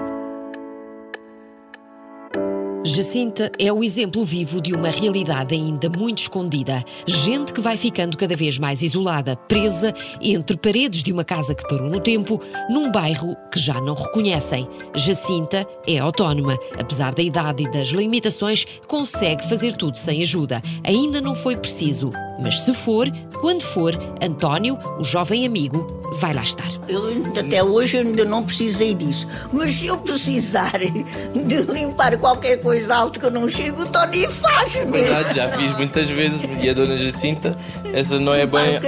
Jacinta 2.85 3.49
é 3.57 3.71
o 3.71 3.81
exemplo 3.81 4.25
vivo 4.25 4.59
de 4.59 4.73
uma 4.73 4.89
realidade 4.89 5.55
ainda 5.55 5.89
muito 5.89 6.17
escondida. 6.17 6.83
Gente 7.05 7.53
que 7.53 7.61
vai 7.61 7.77
ficando 7.77 8.17
cada 8.17 8.35
vez 8.35 8.59
mais 8.59 8.81
isolada, 8.81 9.37
presa 9.37 9.93
entre 10.21 10.57
paredes 10.57 11.01
de 11.01 11.13
uma 11.13 11.23
casa 11.23 11.55
que 11.55 11.65
parou 11.65 11.89
no 11.89 12.01
tempo, 12.01 12.41
num 12.69 12.91
bairro 12.91 13.37
que 13.49 13.57
já 13.57 13.79
não 13.79 13.93
reconhecem. 13.95 14.67
Jacinta 14.93 15.65
é 15.87 15.97
autónoma. 15.97 16.57
Apesar 16.77 17.13
da 17.13 17.23
idade 17.23 17.63
e 17.63 17.71
das 17.71 17.87
limitações, 17.87 18.65
consegue 18.85 19.47
fazer 19.47 19.77
tudo 19.77 19.97
sem 19.97 20.21
ajuda. 20.21 20.61
Ainda 20.83 21.21
não 21.21 21.35
foi 21.35 21.55
preciso, 21.55 22.11
mas 22.41 22.59
se 22.59 22.73
for, 22.73 23.09
quando 23.39 23.63
for, 23.63 23.93
António, 24.21 24.77
o 24.99 25.03
jovem 25.05 25.45
amigo, 25.45 25.87
vai 26.19 26.33
lá 26.33 26.43
estar. 26.43 26.67
Eu 26.89 27.03
até 27.39 27.63
hoje 27.63 27.97
ainda 27.97 28.25
não 28.25 28.43
precisei 28.43 28.93
disso, 28.93 29.27
mas 29.53 29.73
se 29.73 29.87
eu 29.87 29.97
precisar 29.97 30.79
de 31.47 31.61
limpar 31.71 32.17
qualquer 32.17 32.57
coisa 32.57 32.72
coisa 32.73 32.95
alta 32.95 33.19
que 33.19 33.25
eu 33.27 33.29
não 33.29 33.47
chego, 33.47 33.83
o 33.83 33.85
Tony 33.85 34.27
faz. 34.27 34.73
-me. 34.73 34.91
Verdade, 34.91 35.35
já 35.35 35.47
fiz 35.49 35.73
muitas 35.73 36.09
vezes. 36.09 36.41
E 36.59 36.67
a 36.67 36.73
Dona 36.73 36.97
Jacinta, 36.97 37.51
essa 37.93 38.19
não 38.19 38.33
é 38.33 38.47
bem 38.47 38.79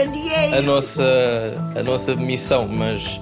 a 0.58 0.62
nossa, 0.62 1.04
a 1.76 1.84
nossa 1.84 2.16
missão, 2.16 2.68
mas 2.68 3.20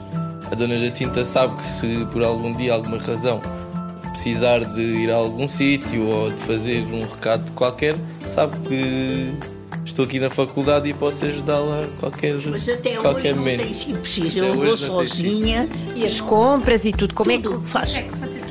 a 0.50 0.55
Dona 0.55 0.77
Jacinta 0.77 1.22
sabe 1.25 1.58
que 1.58 1.65
se 1.65 2.08
por 2.13 2.24
algum 2.24 2.53
dia, 2.53 2.74
alguma 2.74 2.98
razão, 2.98 3.41
precisar 4.12 4.63
de 4.63 4.82
ir 4.82 5.12
a 5.12 5.15
algum 5.15 5.46
sítio 5.48 6.08
ou 6.08 6.32
de 6.32 6.41
fazer 6.43 6.86
um 6.86 7.01
recado 7.01 7.51
qualquer, 7.51 7.98
sabe 8.29 8.55
que 8.65 9.34
estou 9.84 10.05
aqui 10.05 10.17
na 10.17 10.29
faculdade 10.29 10.88
e 10.88 10.93
posso 10.93 11.25
ajudá-la 11.25 11.84
a 11.84 12.00
qualquer 12.00 12.38
Mas 12.50 12.70
até 12.70 12.96
qualquer 12.96 13.32
hoje 13.32 13.34
momento. 13.34 13.58
não 13.58 13.65
tem 13.65 13.74
sido 13.74 14.00
preciso. 14.00 14.39
Eu 14.39 14.55
vou 14.55 14.77
sozinha. 14.77 15.67
E 15.93 16.05
as 16.05 16.22
compras 16.22 16.86
e 16.86 16.93
tudo, 16.93 17.13
como 17.13 17.29
tudo 17.29 17.53
é 17.53 17.60
que 17.60 18.17
tudo? 18.17 18.43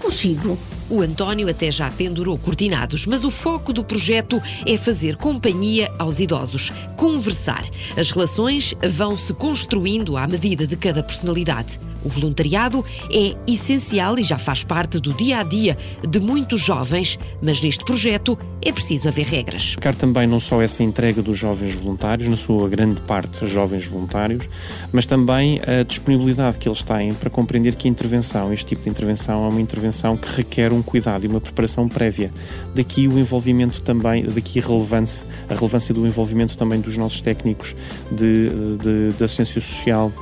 Consigo 0.00 0.58
O 0.90 1.02
António 1.02 1.50
até 1.50 1.70
já 1.70 1.90
pendurou 1.90 2.38
cortinados, 2.38 3.04
mas 3.04 3.22
o 3.22 3.30
foco 3.30 3.74
do 3.74 3.84
projeto 3.84 4.40
é 4.66 4.78
fazer 4.78 5.16
companhia 5.16 5.92
aos 5.98 6.18
idosos, 6.18 6.72
conversar. 6.96 7.62
As 7.96 8.10
relações 8.10 8.74
vão 8.90 9.14
se 9.14 9.34
construindo 9.34 10.16
à 10.16 10.26
medida 10.26 10.66
de 10.66 10.76
cada 10.76 11.02
personalidade. 11.02 11.78
O 12.04 12.08
voluntariado 12.08 12.84
é 13.12 13.34
essencial 13.46 14.18
e 14.18 14.22
já 14.22 14.38
faz 14.38 14.62
parte 14.62 15.00
do 15.00 15.12
dia 15.12 15.40
a 15.40 15.42
dia 15.42 15.76
de 16.08 16.20
muitos 16.20 16.60
jovens, 16.60 17.18
mas 17.42 17.60
neste 17.60 17.84
projeto 17.84 18.38
é 18.64 18.72
preciso 18.72 19.08
haver 19.08 19.26
regras. 19.26 19.70
Ficar 19.70 19.94
também 19.94 20.26
não 20.26 20.38
só 20.38 20.62
essa 20.62 20.82
entrega 20.82 21.20
dos 21.20 21.36
jovens 21.36 21.74
voluntários, 21.74 22.28
na 22.28 22.36
sua 22.36 22.68
grande 22.68 23.02
parte 23.02 23.46
jovens 23.46 23.86
voluntários, 23.86 24.48
mas 24.92 25.06
também 25.06 25.60
a 25.66 25.82
disponibilidade 25.82 26.58
que 26.58 26.68
eles 26.68 26.82
têm 26.82 27.14
para 27.14 27.30
compreender 27.30 27.74
que 27.74 27.88
a 27.88 27.90
intervenção, 27.90 28.52
este 28.52 28.66
tipo 28.66 28.84
de 28.84 28.88
intervenção, 28.88 29.44
é 29.44 29.48
uma 29.48 29.60
intervenção 29.60 30.16
que 30.16 30.28
requer 30.36 30.72
um 30.72 30.77
cuidado 30.82 31.24
e 31.24 31.28
uma 31.28 31.40
preparação 31.40 31.88
prévia. 31.88 32.32
Daqui 32.74 33.08
o 33.08 33.18
envolvimento 33.18 33.82
também, 33.82 34.24
daqui 34.24 34.58
a 34.58 34.62
relevância, 34.62 35.26
a 35.48 35.54
relevância 35.54 35.94
do 35.94 36.06
envolvimento 36.06 36.56
também 36.56 36.80
dos 36.80 36.96
nossos 36.96 37.20
técnicos 37.20 37.74
de, 38.10 38.50
de, 38.76 39.12
de 39.12 39.24
assistência 39.24 39.60
social 39.60 40.12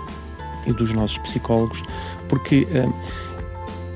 e 0.67 0.73
dos 0.73 0.93
nossos 0.93 1.19
psicólogos, 1.19 1.83
porque 2.29 2.67
uh, 2.71 2.95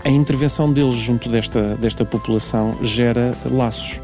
a 0.04 0.08
intervenção 0.08 0.72
deles 0.72 0.94
junto 0.94 1.28
desta, 1.28 1.76
desta 1.76 2.04
população 2.04 2.78
gera 2.82 3.36
laços. 3.50 4.00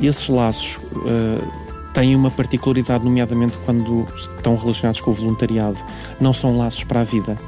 E 0.00 0.06
esses 0.06 0.28
laços 0.28 0.76
uh, 0.76 1.65
têm 1.96 2.14
uma 2.14 2.30
particularidade, 2.30 3.02
nomeadamente 3.02 3.56
quando 3.64 4.06
estão 4.14 4.54
relacionados 4.54 5.00
com 5.00 5.10
o 5.10 5.14
voluntariado. 5.14 5.78
Não 6.20 6.30
são 6.30 6.58
laços 6.58 6.84
para 6.84 7.00
a 7.00 7.04
vida, 7.04 7.38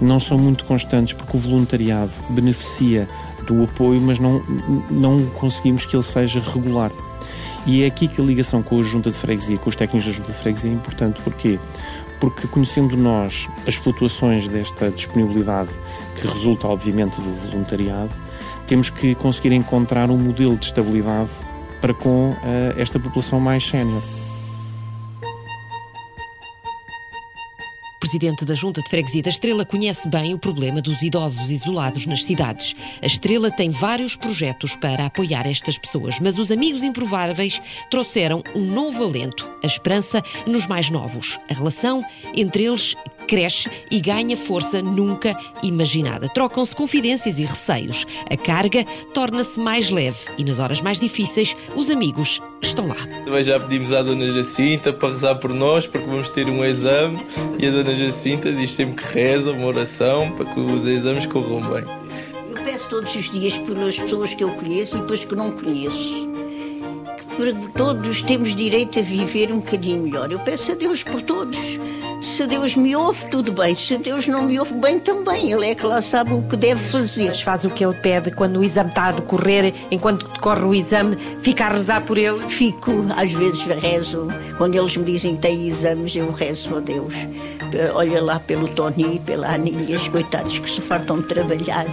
não 0.00 0.20
são 0.20 0.38
muito 0.38 0.64
constantes, 0.64 1.12
porque 1.12 1.36
o 1.36 1.40
voluntariado 1.40 2.12
beneficia 2.30 3.08
do 3.48 3.64
apoio, 3.64 4.00
mas 4.00 4.20
não, 4.20 4.40
não 4.88 5.26
conseguimos 5.30 5.84
que 5.84 5.96
ele 5.96 6.04
seja 6.04 6.38
regular. 6.38 6.92
E 7.66 7.82
é 7.82 7.86
aqui 7.88 8.06
que 8.06 8.20
a 8.20 8.24
ligação 8.24 8.62
com 8.62 8.78
a 8.78 8.82
junta 8.84 9.10
de 9.10 9.16
freguesia, 9.16 9.58
com 9.58 9.68
os 9.68 9.74
técnicos 9.74 10.06
da 10.06 10.12
junta 10.12 10.30
de 10.30 10.38
freguesia 10.38 10.70
é 10.70 10.74
importante. 10.74 11.20
Porquê? 11.22 11.58
porque 12.18 12.46
conhecendo 12.48 12.96
nós 12.96 13.46
as 13.66 13.74
flutuações 13.74 14.48
desta 14.48 14.90
disponibilidade, 14.90 15.68
que 16.14 16.26
resulta 16.26 16.66
obviamente 16.66 17.20
do 17.20 17.50
voluntariado, 17.50 18.10
temos 18.66 18.88
que 18.88 19.14
conseguir 19.16 19.52
encontrar 19.52 20.10
um 20.10 20.16
modelo 20.16 20.56
de 20.56 20.64
estabilidade 20.64 21.30
para 21.80 21.94
com 21.94 22.30
uh, 22.30 22.36
esta 22.76 22.98
população 22.98 23.40
mais 23.40 23.64
sénior. 23.64 24.02
presidente 28.06 28.44
da 28.44 28.54
Junta 28.54 28.80
de 28.80 28.88
Freguesia 28.88 29.20
da 29.20 29.30
Estrela 29.30 29.64
conhece 29.64 30.08
bem 30.08 30.32
o 30.32 30.38
problema 30.38 30.80
dos 30.80 31.02
idosos 31.02 31.50
isolados 31.50 32.06
nas 32.06 32.22
cidades. 32.22 32.76
A 33.02 33.06
Estrela 33.06 33.50
tem 33.50 33.68
vários 33.68 34.14
projetos 34.14 34.76
para 34.76 35.06
apoiar 35.06 35.44
estas 35.44 35.76
pessoas, 35.76 36.20
mas 36.20 36.38
os 36.38 36.52
amigos 36.52 36.84
improváveis 36.84 37.60
trouxeram 37.90 38.44
um 38.54 38.64
novo 38.64 39.02
alento, 39.02 39.50
a 39.60 39.66
esperança 39.66 40.22
nos 40.46 40.68
mais 40.68 40.88
novos. 40.88 41.36
A 41.50 41.54
relação 41.54 42.02
entre 42.34 42.64
eles 42.64 42.94
cresce 43.26 43.68
e 43.90 44.00
ganha 44.00 44.36
força 44.36 44.80
nunca 44.80 45.36
imaginada. 45.62 46.28
Trocam-se 46.28 46.74
confidências 46.74 47.38
e 47.38 47.44
receios. 47.44 48.06
A 48.30 48.36
carga 48.36 48.84
torna-se 49.12 49.58
mais 49.58 49.90
leve 49.90 50.18
e 50.38 50.44
nas 50.44 50.58
horas 50.58 50.80
mais 50.80 51.00
difíceis 51.00 51.56
os 51.74 51.90
amigos 51.90 52.40
estão 52.62 52.88
lá. 52.88 52.96
Também 53.24 53.42
já 53.42 53.58
pedimos 53.58 53.92
à 53.92 54.02
Dona 54.02 54.30
Jacinta 54.30 54.92
para 54.92 55.08
rezar 55.08 55.34
por 55.36 55.52
nós, 55.52 55.86
porque 55.86 56.06
vamos 56.06 56.30
ter 56.30 56.48
um 56.48 56.64
exame 56.64 57.18
e 57.58 57.66
a 57.66 57.70
Dona 57.70 57.94
Jacinta 57.94 58.52
diz 58.52 58.70
sempre 58.70 59.02
que 59.02 59.12
reza 59.12 59.52
uma 59.52 59.66
oração 59.66 60.30
para 60.32 60.46
que 60.46 60.60
os 60.60 60.86
exames 60.86 61.26
corram 61.26 61.60
bem. 61.60 61.84
Eu 62.50 62.62
peço 62.64 62.88
todos 62.88 63.14
os 63.14 63.30
dias 63.30 63.58
pelas 63.58 63.98
pessoas 63.98 64.34
que 64.34 64.44
eu 64.44 64.50
conheço 64.50 64.98
e 64.98 65.02
pelas 65.02 65.24
que 65.24 65.34
não 65.34 65.50
conheço. 65.50 66.26
Que 67.36 67.72
todos 67.76 68.22
temos 68.22 68.56
direito 68.56 68.98
a 68.98 69.02
viver 69.02 69.52
um 69.52 69.56
bocadinho 69.56 70.02
melhor. 70.02 70.32
Eu 70.32 70.38
peço 70.38 70.72
a 70.72 70.74
Deus 70.74 71.02
por 71.02 71.20
todos 71.20 71.78
se 72.20 72.46
Deus 72.46 72.76
me 72.76 72.94
ouve, 72.96 73.26
tudo 73.26 73.52
bem. 73.52 73.74
Se 73.74 73.96
Deus 73.96 74.26
não 74.28 74.42
me 74.42 74.58
ouve 74.58 74.74
bem, 74.74 74.98
também. 74.98 75.52
Ele 75.52 75.66
é 75.66 75.74
que 75.74 75.84
lá 75.84 76.00
sabe 76.00 76.32
o 76.34 76.42
que 76.42 76.56
deve 76.56 76.80
fazer. 76.90 77.26
Mas 77.26 77.42
faz 77.42 77.64
o 77.64 77.70
que 77.70 77.84
ele 77.84 77.94
pede 77.94 78.30
quando 78.30 78.58
o 78.58 78.64
exame 78.64 78.90
está 78.90 79.06
a 79.06 79.12
decorrer, 79.12 79.72
enquanto 79.90 80.26
decorre 80.28 80.62
o 80.62 80.74
exame, 80.74 81.16
fica 81.40 81.66
a 81.66 81.68
rezar 81.68 82.02
por 82.02 82.18
ele? 82.18 82.40
Fico, 82.48 82.92
às 83.16 83.32
vezes 83.32 83.64
rezo. 83.66 84.28
Quando 84.56 84.74
eles 84.74 84.96
me 84.96 85.04
dizem 85.04 85.36
que 85.36 85.42
têm 85.42 85.66
exames, 85.66 86.14
eu 86.14 86.30
rezo 86.30 86.76
a 86.76 86.80
Deus. 86.80 87.14
Olha 87.94 88.22
lá 88.22 88.38
pelo 88.40 88.68
Tony, 88.68 89.20
pela 89.24 89.48
Anilhas, 89.48 90.08
coitados 90.08 90.58
que 90.58 90.70
se 90.70 90.80
fartam 90.80 91.20
de 91.20 91.26
trabalhar. 91.26 91.86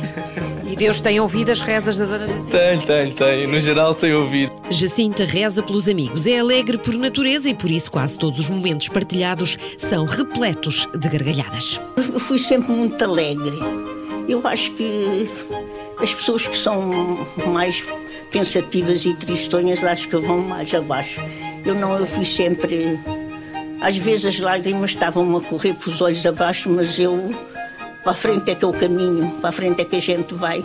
E 0.66 0.76
Deus 0.76 1.02
tem 1.02 1.20
ouvido 1.20 1.52
as 1.52 1.60
rezas 1.60 1.98
da 1.98 2.06
Dona 2.06 2.28
Jacinta? 2.28 2.58
Tem, 2.58 2.80
tem, 2.80 3.12
tem. 3.12 3.48
No 3.48 3.60
geral 3.60 3.94
tem 3.94 4.14
ouvido. 4.14 4.53
Jacinta 4.74 5.24
reza 5.24 5.62
pelos 5.62 5.88
amigos. 5.88 6.26
É 6.26 6.40
alegre 6.40 6.78
por 6.78 6.96
natureza 6.96 7.48
e 7.48 7.54
por 7.54 7.70
isso 7.70 7.92
quase 7.92 8.18
todos 8.18 8.40
os 8.40 8.50
momentos 8.50 8.90
partilhados 8.90 9.58
são 9.78 10.06
repletos 10.06 10.88
de 10.98 11.10
gargalhadas. 11.10 11.80
Eu 11.96 12.20
fui 12.20 12.40
sempre 12.40 12.72
muito 12.72 13.02
alegre. 13.04 13.58
Eu 14.28 14.46
acho 14.48 14.72
que 14.72 15.30
as 16.00 16.14
pessoas 16.14 16.48
que 16.48 16.58
são 16.58 17.26
mais 17.48 17.84
pensativas 18.32 19.06
e 19.06 19.14
tristonhas 19.14 19.84
acho 19.84 20.10
que 20.10 20.18
vão 20.18 20.40
mais 20.40 20.74
abaixo. 20.74 21.22
Eu 21.64 21.76
não, 21.76 21.96
eu 21.98 22.08
fui 22.08 22.26
sempre. 22.26 23.00
Às 23.80 23.98
vezes 23.98 24.26
as 24.26 24.40
lágrimas 24.40 24.90
estavam 24.92 25.38
a 25.38 25.42
correr 25.42 25.76
pelos 25.76 26.02
olhos 26.02 26.26
abaixo, 26.26 26.70
mas 26.70 27.00
eu. 27.00 27.34
Para 28.04 28.12
a 28.12 28.16
frente 28.16 28.52
é 28.52 28.56
que 28.56 28.66
é 28.66 28.68
o 28.68 28.74
caminho, 28.74 29.32
para 29.40 29.50
a 29.50 29.54
frente 29.54 29.82
é 29.82 29.86
que 29.86 29.96
a 29.96 30.00
gente 30.00 30.34
vai. 30.34 30.64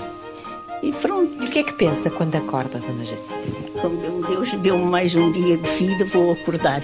E 0.83 0.93
pronto. 0.93 1.43
E 1.43 1.47
o 1.47 1.51
que 1.51 1.59
é 1.59 1.63
que 1.63 1.73
pensa 1.73 2.11
quando 2.11 2.35
acorda, 2.37 2.79
Dona 2.79 3.05
Jacinta? 3.05 3.49
Quando 3.81 4.27
Deus 4.29 4.53
deu-me 4.53 4.85
mais 4.85 5.15
um 5.15 5.31
dia 5.33 5.57
de 5.57 5.71
vida, 5.71 6.05
vou 6.05 6.33
acordar. 6.33 6.83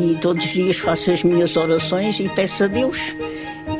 E 0.00 0.16
todos 0.20 0.44
os 0.44 0.50
dias 0.50 0.76
faço 0.76 1.12
as 1.12 1.22
minhas 1.22 1.56
orações 1.56 2.18
e 2.18 2.28
peço 2.28 2.64
a 2.64 2.66
Deus 2.66 3.14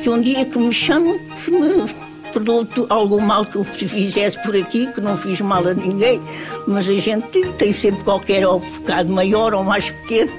que 0.02 0.08
um 0.08 0.20
dia 0.20 0.44
que 0.44 0.58
me 0.58 0.72
chame, 0.72 1.18
que 1.44 1.50
me 1.50 1.88
perdoe 2.32 2.66
algum 2.88 3.20
mal 3.20 3.44
que 3.44 3.56
eu 3.56 3.64
fizesse 3.64 4.40
por 4.42 4.56
aqui, 4.56 4.86
que 4.92 5.00
não 5.00 5.16
fiz 5.16 5.40
mal 5.40 5.66
a 5.66 5.74
ninguém, 5.74 6.20
mas 6.66 6.88
a 6.88 6.92
gente 6.92 7.46
tem 7.58 7.72
sempre 7.72 8.02
qualquer 8.04 8.46
ou 8.46 8.60
pecado 8.60 9.08
maior 9.08 9.54
ou 9.54 9.64
mais 9.64 9.90
pequeno, 9.90 10.32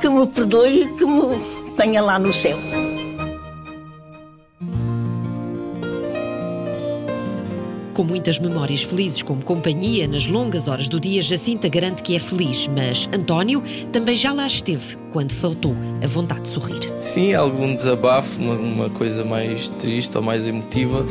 que 0.00 0.08
me 0.08 0.26
perdoe 0.26 0.82
e 0.82 0.86
que 0.86 1.04
me 1.04 1.74
tenha 1.76 2.02
lá 2.02 2.18
no 2.18 2.32
céu. 2.32 2.58
Com 7.98 8.04
muitas 8.04 8.38
memórias 8.38 8.84
felizes 8.84 9.22
como 9.22 9.42
companhia 9.42 10.06
nas 10.06 10.24
longas 10.28 10.68
horas 10.68 10.88
do 10.88 11.00
dia, 11.00 11.20
Jacinta 11.20 11.68
garante 11.68 12.00
que 12.00 12.14
é 12.14 12.20
feliz, 12.20 12.68
mas 12.68 13.08
António 13.12 13.60
também 13.92 14.14
já 14.14 14.32
lá 14.32 14.46
esteve 14.46 14.96
quando 15.12 15.32
faltou 15.32 15.74
a 16.00 16.06
vontade 16.06 16.42
de 16.42 16.48
sorrir. 16.50 16.78
Sim, 17.00 17.34
algum 17.34 17.74
desabafo, 17.74 18.40
uma, 18.40 18.88
coisa 18.88 19.24
mais 19.24 19.68
triste 19.68 20.16
ou 20.16 20.22
mais 20.22 20.46
emotiva, 20.46 21.04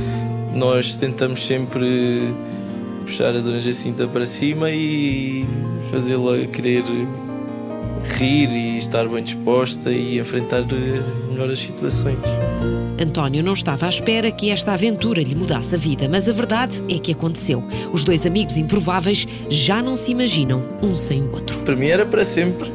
nós 0.56 0.96
tentamos 0.96 1.46
sempre 1.46 2.34
puxar 3.02 3.36
a 3.36 3.42
Dona 3.42 3.60
Jacinta 3.60 4.08
para 4.08 4.26
cima 4.26 4.72
e 4.72 5.46
fazê-la 5.92 6.48
querer 6.48 6.86
rir 8.08 8.50
e 8.50 8.78
estar 8.78 9.08
bem 9.08 9.24
disposta 9.24 9.92
e 9.92 10.20
enfrentar 10.20 10.64
melhor 11.30 11.50
as 11.52 11.60
situações. 11.60 12.18
António 13.00 13.44
não 13.44 13.54
estava 13.54 13.86
à 13.86 13.90
espera 13.90 14.32
que 14.32 14.50
esta 14.50 14.74
aventura 14.74 15.22
lhe 15.22 15.36
mudasse 15.36 15.76
a 15.76 15.78
vida, 15.78 16.10
mas 16.10 16.28
a 16.28 16.34
verdade 16.34 16.84
é 16.90 16.98
que 16.98 17.12
aconteceu. 17.12 17.64
Os 17.94 18.04
dois 18.04 18.26
amigos 18.26 18.58
improváveis 18.58 19.28
já 19.50 19.84
não 19.84 19.96
se 19.96 20.12
imaginam 20.12 20.64
um 20.82 20.96
sem 20.96 21.22
o 21.22 21.32
outro. 21.32 21.58
Para 21.60 21.76
mim 21.76 21.88
era 21.88 22.06
para 22.06 22.24
sempre. 22.24 22.72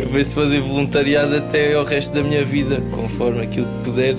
eu 0.00 0.08
penso 0.08 0.34
fazer 0.34 0.60
voluntariado 0.60 1.36
até 1.36 1.74
ao 1.74 1.84
resto 1.84 2.14
da 2.14 2.22
minha 2.22 2.42
vida, 2.42 2.80
conforme 2.90 3.42
aquilo 3.42 3.66
que 3.66 3.90
puder 3.90 4.16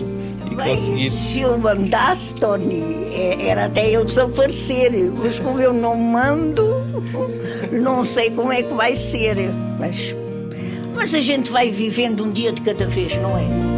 e 0.51 0.55
conseguir. 0.55 1.09
Se 1.09 1.39
eu 1.41 1.57
mandasse, 1.57 2.35
Tony, 2.35 2.83
é, 3.11 3.47
era 3.47 3.65
até 3.65 3.89
eu 3.89 4.05
desaparecer. 4.05 4.91
Mas 5.21 5.39
como 5.39 5.59
eu 5.59 5.73
não 5.73 5.95
mando, 5.95 6.63
não 7.71 8.05
sei 8.05 8.29
como 8.29 8.53
é 8.53 8.61
que 8.61 8.73
vai 8.73 8.95
ser. 8.95 9.51
Mas, 9.79 10.13
mas 10.93 11.15
a 11.15 11.21
gente 11.21 11.49
vai 11.49 11.71
vivendo 11.71 12.25
um 12.25 12.31
dia 12.31 12.51
de 12.51 12.61
cada 12.61 12.85
vez, 12.85 13.15
não 13.21 13.37
é? 13.37 13.68